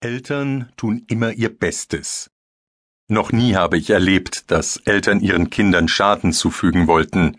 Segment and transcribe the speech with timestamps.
[0.00, 2.30] Eltern tun immer ihr Bestes.
[3.08, 7.36] Noch nie habe ich erlebt, dass Eltern ihren Kindern Schaden zufügen wollten.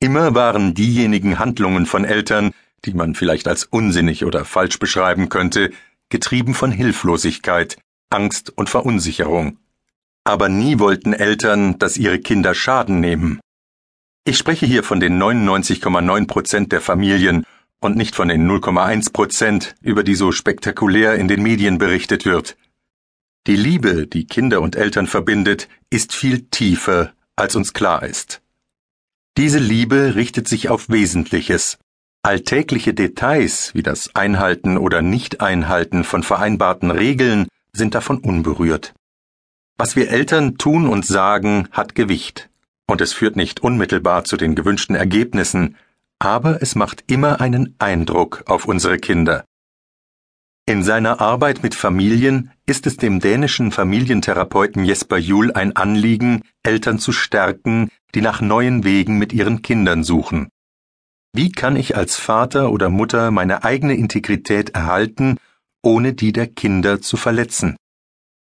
[0.00, 2.52] Immer waren diejenigen Handlungen von Eltern,
[2.86, 5.70] die man vielleicht als unsinnig oder falsch beschreiben könnte,
[6.08, 7.76] getrieben von Hilflosigkeit,
[8.08, 9.58] Angst und Verunsicherung.
[10.24, 13.38] Aber nie wollten Eltern, dass ihre Kinder Schaden nehmen.
[14.24, 17.44] Ich spreche hier von den 99,9 Prozent der Familien
[17.86, 22.56] und nicht von den 0,1 Prozent, über die so spektakulär in den Medien berichtet wird.
[23.46, 28.42] Die Liebe, die Kinder und Eltern verbindet, ist viel tiefer, als uns klar ist.
[29.36, 31.78] Diese Liebe richtet sich auf Wesentliches.
[32.22, 38.94] Alltägliche Details wie das Einhalten oder Nicht-Einhalten von vereinbarten Regeln sind davon unberührt.
[39.78, 42.48] Was wir Eltern tun und sagen, hat Gewicht,
[42.88, 45.76] und es führt nicht unmittelbar zu den gewünschten Ergebnissen,
[46.18, 49.44] aber es macht immer einen Eindruck auf unsere Kinder.
[50.68, 56.98] In seiner Arbeit mit Familien ist es dem dänischen Familientherapeuten Jesper Juhl ein Anliegen, Eltern
[56.98, 60.48] zu stärken, die nach neuen Wegen mit ihren Kindern suchen.
[61.32, 65.36] Wie kann ich als Vater oder Mutter meine eigene Integrität erhalten,
[65.82, 67.76] ohne die der Kinder zu verletzen?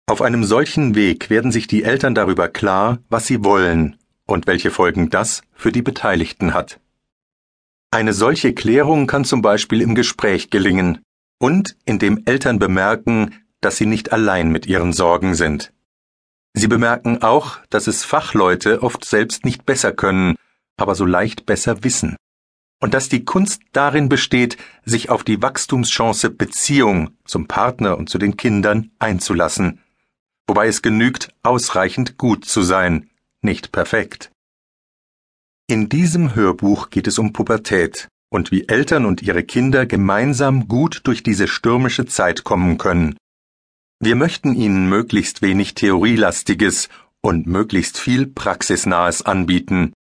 [0.07, 4.71] Auf einem solchen Weg werden sich die Eltern darüber klar, was sie wollen und welche
[4.71, 6.79] Folgen das für die Beteiligten hat.
[7.95, 10.99] Eine solche Klärung kann zum Beispiel im Gespräch gelingen
[11.39, 15.71] und indem Eltern bemerken, dass sie nicht allein mit ihren Sorgen sind.
[16.53, 20.35] Sie bemerken auch, dass es Fachleute oft selbst nicht besser können,
[20.75, 22.17] aber so leicht besser wissen.
[22.81, 28.17] Und dass die Kunst darin besteht, sich auf die Wachstumschance Beziehung zum Partner und zu
[28.17, 29.79] den Kindern einzulassen.
[30.47, 33.09] Wobei es genügt, ausreichend gut zu sein,
[33.41, 34.31] nicht perfekt.
[35.67, 41.01] In diesem Hörbuch geht es um Pubertät und wie Eltern und ihre Kinder gemeinsam gut
[41.05, 43.17] durch diese stürmische Zeit kommen können.
[43.99, 46.89] Wir möchten ihnen möglichst wenig Theorielastiges
[47.21, 49.93] und möglichst viel Praxisnahes anbieten.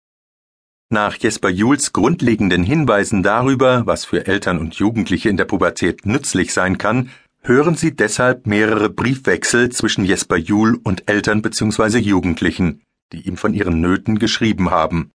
[0.89, 6.51] Nach Jesper Juhls grundlegenden Hinweisen darüber, was für Eltern und Jugendliche in der Pubertät nützlich
[6.51, 7.09] sein kann,
[7.41, 11.99] hören Sie deshalb mehrere Briefwechsel zwischen Jesper Juhl und Eltern bzw.
[11.99, 12.81] Jugendlichen,
[13.13, 15.11] die ihm von ihren Nöten geschrieben haben.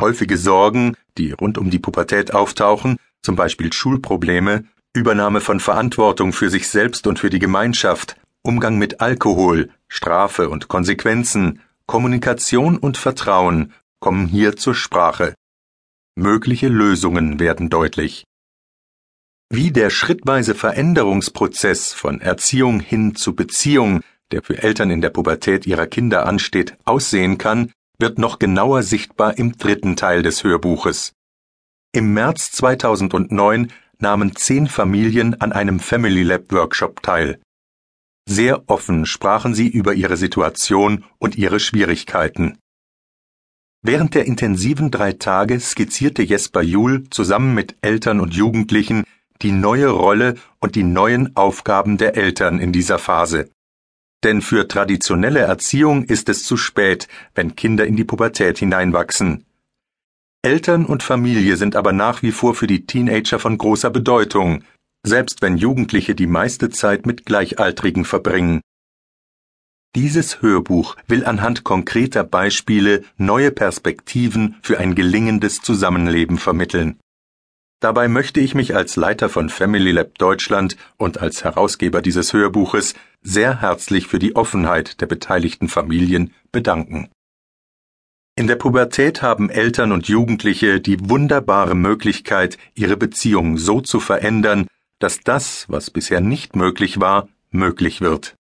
[0.00, 6.48] Häufige Sorgen, die rund um die Pubertät auftauchen, zum Beispiel Schulprobleme, Übernahme von Verantwortung für
[6.48, 13.74] sich selbst und für die Gemeinschaft, Umgang mit Alkohol, Strafe und Konsequenzen, Kommunikation und Vertrauen
[13.98, 15.34] kommen hier zur Sprache.
[16.16, 18.24] Mögliche Lösungen werden deutlich.
[19.50, 24.00] Wie der schrittweise Veränderungsprozess von Erziehung hin zu Beziehung,
[24.30, 29.38] der für Eltern in der Pubertät ihrer Kinder ansteht, aussehen kann, wird noch genauer sichtbar
[29.38, 31.12] im dritten Teil des Hörbuches.
[31.92, 37.40] Im März 2009 nahmen zehn Familien an einem Family Lab Workshop teil.
[38.28, 42.58] Sehr offen sprachen sie über ihre Situation und ihre Schwierigkeiten.
[43.82, 49.04] Während der intensiven drei Tage skizzierte Jesper Juhl zusammen mit Eltern und Jugendlichen
[49.42, 53.50] die neue Rolle und die neuen Aufgaben der Eltern in dieser Phase.
[54.22, 59.46] Denn für traditionelle Erziehung ist es zu spät, wenn Kinder in die Pubertät hineinwachsen.
[60.42, 64.64] Eltern und Familie sind aber nach wie vor für die Teenager von großer Bedeutung,
[65.04, 68.60] selbst wenn Jugendliche die meiste Zeit mit Gleichaltrigen verbringen.
[69.96, 77.00] Dieses Hörbuch will anhand konkreter Beispiele neue Perspektiven für ein gelingendes Zusammenleben vermitteln.
[77.80, 82.94] Dabei möchte ich mich als Leiter von Family Lab Deutschland und als Herausgeber dieses Hörbuches
[83.22, 87.08] sehr herzlich für die Offenheit der beteiligten Familien bedanken.
[88.36, 94.66] In der Pubertät haben Eltern und Jugendliche die wunderbare Möglichkeit, ihre Beziehung so zu verändern,
[94.98, 98.36] dass das, was bisher nicht möglich war, möglich wird.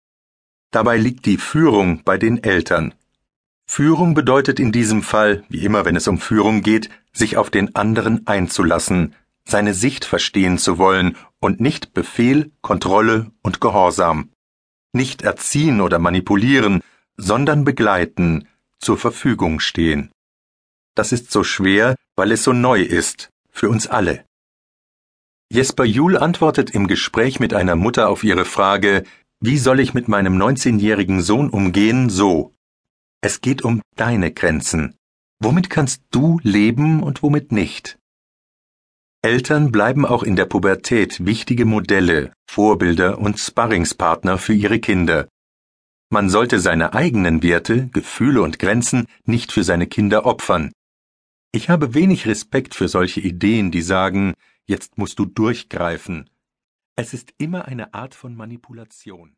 [0.72, 2.94] Dabei liegt die Führung bei den Eltern.
[3.68, 7.76] Führung bedeutet in diesem Fall, wie immer wenn es um Führung geht, sich auf den
[7.76, 9.14] anderen einzulassen,
[9.48, 14.32] seine Sicht verstehen zu wollen und nicht Befehl, Kontrolle und Gehorsam.
[14.94, 16.82] Nicht erziehen oder manipulieren,
[17.18, 18.48] sondern begleiten,
[18.80, 20.12] zur Verfügung stehen.
[20.96, 24.26] Das ist so schwer, weil es so neu ist, für uns alle.
[25.52, 29.04] Jesper Juhl antwortet im Gespräch mit einer Mutter auf ihre Frage,
[29.40, 32.56] wie soll ich mit meinem 19-jährigen Sohn umgehen, so.
[33.22, 34.96] Es geht um deine Grenzen.
[35.40, 38.00] Womit kannst du leben und womit nicht?
[39.26, 45.28] Eltern bleiben auch in der Pubertät wichtige Modelle, Vorbilder und Sparringspartner für ihre Kinder.
[46.12, 50.72] Man sollte seine eigenen Werte, Gefühle und Grenzen nicht für seine Kinder opfern.
[51.52, 54.36] Ich habe wenig Respekt für solche Ideen, die sagen,
[54.68, 56.30] jetzt musst du durchgreifen.
[56.96, 59.34] Es ist immer eine Art von Manipulation.